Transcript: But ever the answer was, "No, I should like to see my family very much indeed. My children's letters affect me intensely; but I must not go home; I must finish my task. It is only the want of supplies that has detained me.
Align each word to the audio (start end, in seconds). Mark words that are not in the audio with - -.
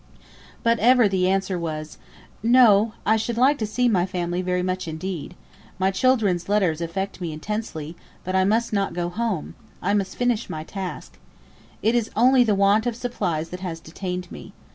But 0.63 0.79
ever 0.79 1.07
the 1.07 1.29
answer 1.29 1.59
was, 1.59 1.99
"No, 2.41 2.93
I 3.05 3.17
should 3.17 3.37
like 3.37 3.59
to 3.59 3.67
see 3.67 3.87
my 3.87 4.07
family 4.07 4.41
very 4.41 4.63
much 4.63 4.87
indeed. 4.87 5.35
My 5.77 5.91
children's 5.91 6.49
letters 6.49 6.81
affect 6.81 7.21
me 7.21 7.31
intensely; 7.31 7.95
but 8.23 8.35
I 8.35 8.43
must 8.43 8.73
not 8.73 8.95
go 8.95 9.09
home; 9.09 9.53
I 9.79 9.93
must 9.93 10.15
finish 10.15 10.49
my 10.49 10.63
task. 10.63 11.19
It 11.83 11.93
is 11.93 12.09
only 12.15 12.43
the 12.43 12.55
want 12.55 12.87
of 12.87 12.95
supplies 12.95 13.49
that 13.49 13.59
has 13.59 13.79
detained 13.79 14.31
me. 14.31 14.53